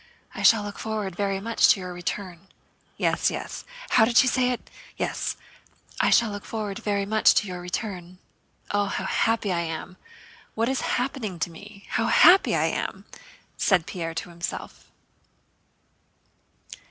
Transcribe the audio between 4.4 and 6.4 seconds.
it? Yes, 'I shall